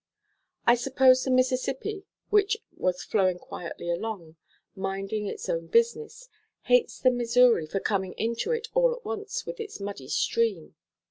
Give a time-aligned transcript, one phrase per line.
[0.65, 4.35] I suppose the Mississippi, which was flowing quietly along,
[4.75, 6.27] minding its own business,
[6.63, 10.73] hates the Missouri for coming into it all at once with its muddy stream.